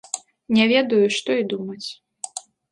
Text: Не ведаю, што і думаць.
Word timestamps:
Не 0.57 0.65
ведаю, 0.71 1.03
што 1.17 1.37
і 1.43 1.47
думаць. 1.55 1.87